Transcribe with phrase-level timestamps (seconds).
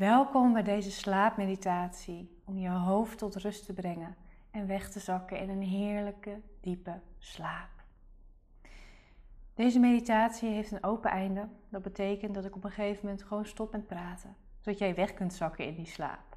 [0.00, 4.16] Welkom bij deze slaapmeditatie om je hoofd tot rust te brengen
[4.50, 7.68] en weg te zakken in een heerlijke, diepe slaap.
[9.54, 11.48] Deze meditatie heeft een open einde.
[11.68, 15.14] Dat betekent dat ik op een gegeven moment gewoon stop met praten, zodat jij weg
[15.14, 16.36] kunt zakken in die slaap.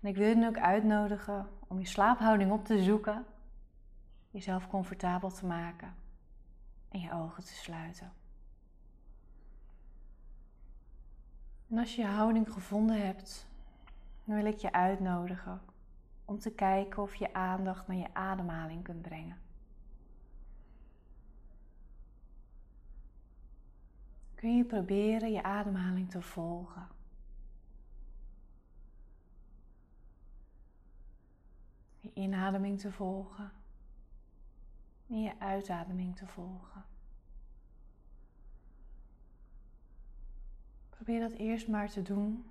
[0.00, 3.26] En ik wil je ook uitnodigen om je slaaphouding op te zoeken,
[4.30, 5.94] jezelf comfortabel te maken
[6.88, 8.19] en je ogen te sluiten.
[11.70, 13.46] En als je je houding gevonden hebt,
[14.24, 15.60] dan wil ik je uitnodigen
[16.24, 19.36] om te kijken of je aandacht naar je ademhaling kunt brengen.
[24.34, 26.88] Kun je proberen je ademhaling te volgen?
[32.00, 33.52] Je inademing te volgen
[35.08, 36.84] en je uitademing te volgen.
[41.10, 42.44] Probeer dat eerst maar te doen.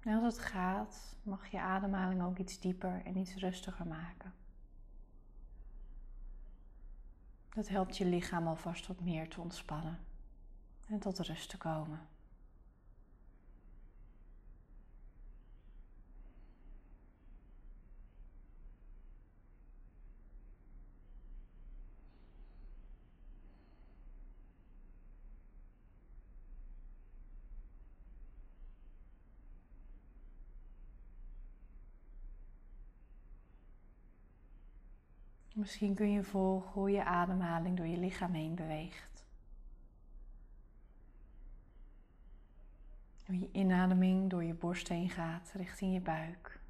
[0.00, 4.32] En als het gaat, mag je ademhaling ook iets dieper en iets rustiger maken.
[7.54, 9.98] Dat helpt je lichaam alvast wat meer te ontspannen
[10.86, 12.00] en tot rust te komen.
[35.58, 39.24] Misschien kun je volgen hoe je ademhaling door je lichaam heen beweegt.
[43.26, 46.60] Hoe je inademing door je borst heen gaat richting je buik.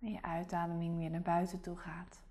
[0.00, 2.22] En je uitademing weer naar buiten toe gaat.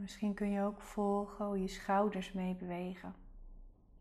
[0.00, 3.14] Misschien kun je ook volgen je schouders meebewegen.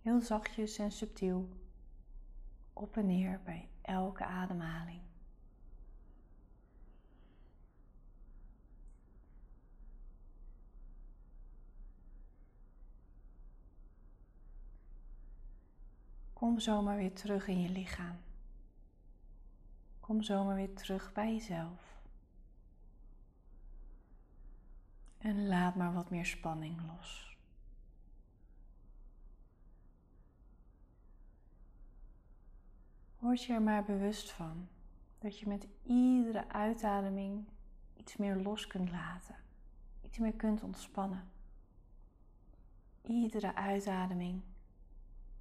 [0.02, 1.50] Heel zachtjes en subtiel.
[2.74, 5.02] Op en neer bij elke ademhaling.
[16.34, 18.18] Kom zomaar weer terug in je lichaam.
[20.00, 21.99] Kom zomaar weer terug bij jezelf.
[25.19, 27.38] En laat maar wat meer spanning los.
[33.19, 34.68] Word je er maar bewust van
[35.18, 37.46] dat je met iedere uitademing
[37.96, 39.35] iets meer los kunt laten,
[40.02, 41.30] iets meer kunt ontspannen.
[43.01, 44.41] Iedere uitademing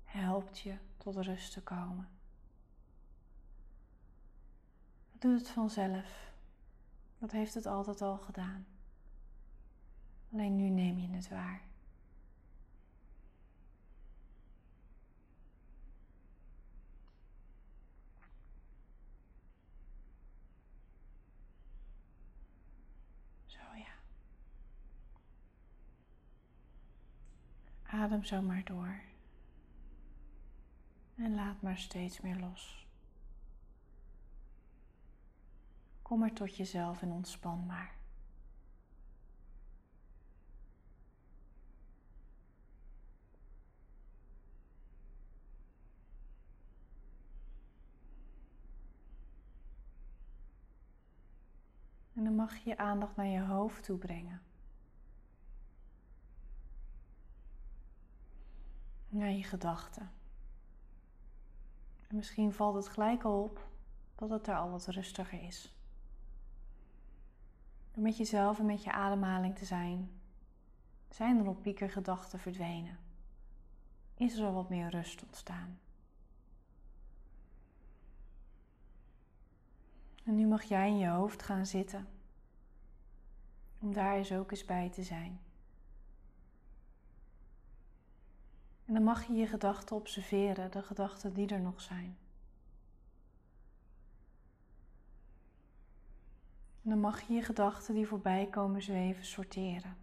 [0.04, 2.08] helpt je tot rust te komen.
[5.12, 6.32] Dat doet het vanzelf.
[7.18, 8.66] Dat heeft het altijd al gedaan.
[10.38, 11.62] Alleen nu neem je het waar.
[23.46, 23.94] Zo ja.
[27.82, 29.00] Adem zo maar door.
[31.14, 32.86] En laat maar steeds meer los.
[36.02, 37.97] Kom maar tot jezelf en ontspan maar.
[52.18, 54.42] En dan mag je je aandacht naar je hoofd toe brengen.
[59.08, 60.10] Naar je gedachten.
[62.08, 63.68] En misschien valt het gelijk al op
[64.14, 65.74] dat het er al wat rustiger is.
[67.92, 70.10] Door met jezelf en met je ademhaling te zijn,
[71.08, 72.98] zijn er op pieker gedachten verdwenen.
[74.14, 75.78] Is er al wat meer rust ontstaan.
[80.24, 82.17] En nu mag jij in je hoofd gaan zitten.
[83.78, 85.40] Om daar eens ook eens bij te zijn.
[88.84, 92.16] En dan mag je je gedachten observeren, de gedachten die er nog zijn.
[96.82, 99.96] En dan mag je je gedachten die voorbij komen zweven sorteren.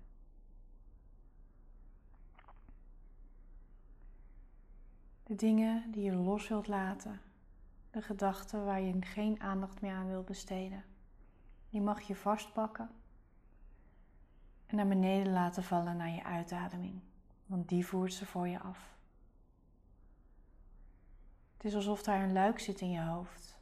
[5.23, 7.21] De dingen die je los wilt laten,
[7.91, 10.83] de gedachten waar je geen aandacht meer aan wilt besteden.
[11.69, 12.89] Die mag je vastpakken
[14.65, 17.01] en naar beneden laten vallen naar je uitademing.
[17.45, 18.93] want die voert ze voor je af.
[21.53, 23.57] Het is alsof daar een luik zit in je hoofd,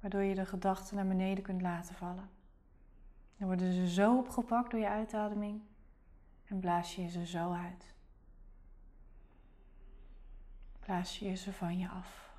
[0.00, 2.30] waardoor je de gedachten naar beneden kunt laten vallen.
[3.36, 5.62] Dan worden ze zo opgepakt door je uitademing
[6.44, 7.94] en blaas je ze zo uit.
[10.80, 12.32] Blaas je ze van je af.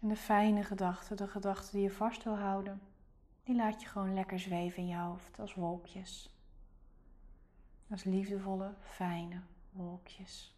[0.00, 2.80] En de fijne gedachten, de gedachten die je vast wil houden,
[3.48, 6.30] die laat je gewoon lekker zweven in je hoofd als wolkjes.
[7.90, 10.56] Als liefdevolle, fijne wolkjes.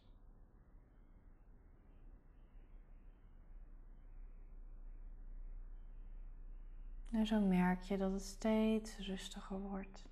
[7.11, 10.05] En zo merk je dat het steeds rustiger wordt.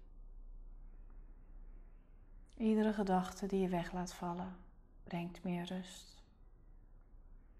[2.56, 4.56] Iedere gedachte die je weg laat vallen,
[5.04, 6.22] brengt meer rust.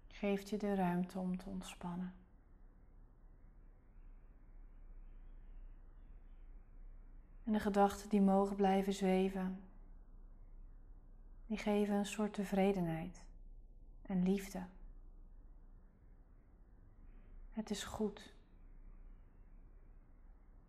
[0.07, 2.18] Geeft je de ruimte om te ontspannen.
[7.49, 9.61] En de gedachten die mogen blijven zweven,
[11.45, 13.23] die geven een soort tevredenheid
[14.01, 14.65] en liefde.
[17.51, 18.33] Het is goed.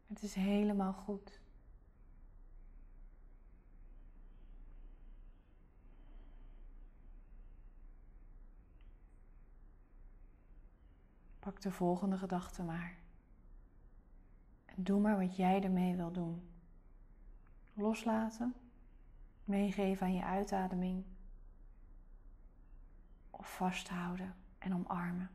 [0.07, 1.41] Het is helemaal goed.
[11.39, 12.97] Pak de volgende gedachte maar.
[14.65, 16.50] En doe maar wat jij ermee wil doen.
[17.81, 18.55] Loslaten,
[19.45, 21.05] meegeven aan je uitademing
[23.31, 25.31] of vasthouden en omarmen.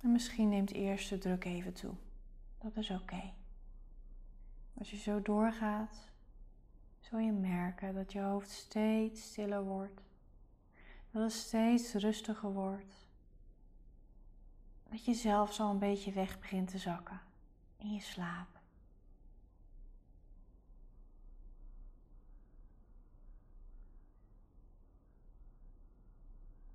[0.00, 1.94] En misschien neemt eerst de druk even toe.
[2.58, 3.32] Dat is oké.
[4.74, 6.10] Als je zo doorgaat,
[7.00, 10.11] zul je merken dat je hoofd steeds stiller wordt.
[11.12, 12.94] Dat het steeds rustiger wordt.
[14.88, 17.20] Dat je zelf zo een beetje weg begint te zakken
[17.76, 18.60] in je slaap.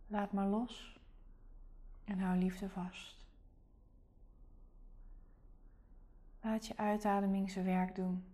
[0.07, 0.99] Laat maar los
[2.03, 3.15] en hou liefde vast.
[6.41, 8.25] Laat je uitademing zijn werk doen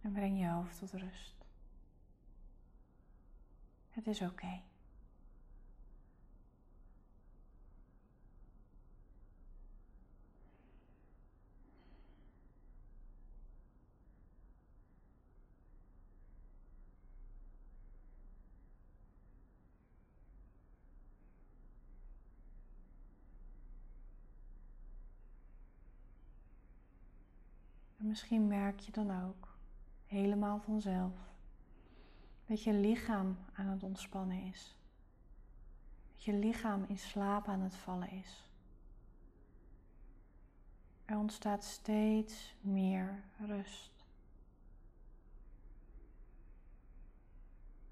[0.00, 1.34] en breng je hoofd tot rust.
[3.90, 4.60] Het is oké.
[28.08, 29.56] Misschien merk je dan ook
[30.06, 31.12] helemaal vanzelf
[32.46, 34.76] dat je lichaam aan het ontspannen is.
[36.12, 38.52] Dat je lichaam in slaap aan het vallen is.
[41.04, 44.06] Er ontstaat steeds meer rust.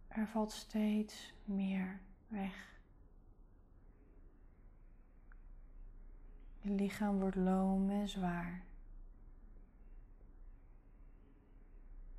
[0.08, 2.74] Er valt steeds meer weg.
[6.58, 8.64] Je lichaam wordt loom en zwaar.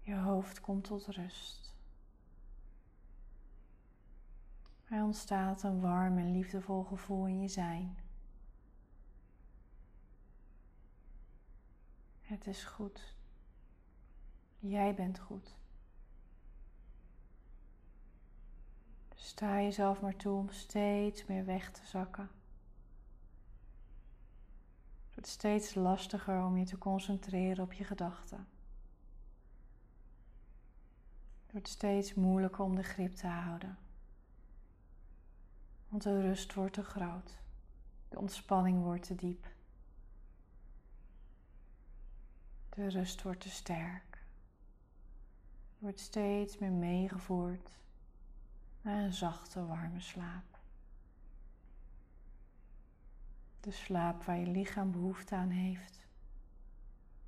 [0.07, 1.75] Je hoofd komt tot rust.
[4.89, 7.97] Er ontstaat een warm en liefdevol gevoel in je zijn.
[12.21, 13.15] Het is goed.
[14.59, 15.55] Jij bent goed.
[19.15, 22.29] sta jezelf maar toe om steeds meer weg te zakken.
[25.05, 28.47] Het wordt steeds lastiger om je te concentreren op je gedachten.
[31.46, 33.77] Het wordt steeds moeilijker om de grip te houden.
[35.89, 37.39] Want de rust wordt te groot.
[38.09, 39.47] De ontspanning wordt te diep.
[42.69, 44.25] De rust wordt te sterk.
[45.73, 47.69] Je wordt steeds meer meegevoerd
[48.81, 50.59] naar een zachte, warme slaap.
[53.59, 56.07] De slaap waar je lichaam behoefte aan heeft.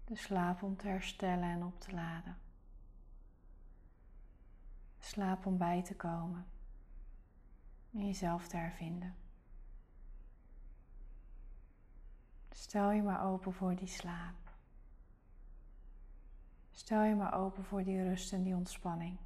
[0.06, 2.38] De slaap om te herstellen en op te laden.
[5.00, 6.46] Slaap om bij te komen
[7.92, 9.16] en jezelf te hervinden.
[12.52, 14.36] Stel je maar open voor die slaap.
[16.72, 19.18] Stel je maar open voor die rust en die ontspanning.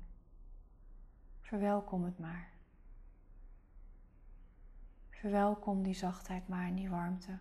[1.41, 2.51] Verwelkom het maar.
[5.09, 7.39] Verwelkom die zachtheid maar en die warmte.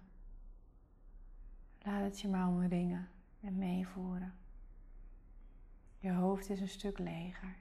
[1.78, 3.08] Laat het je maar omringen
[3.40, 4.34] en meevoeren.
[5.98, 7.56] Je hoofd is een stuk leger.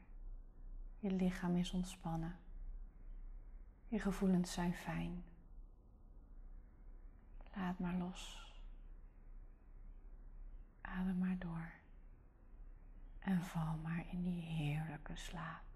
[1.02, 2.36] Je lichaam is ontspannen.
[3.88, 5.24] Je gevoelens zijn fijn.
[7.56, 8.54] Laat maar los.
[10.82, 11.72] Adem maar door.
[13.20, 15.71] En val maar in die heerlijke slaap.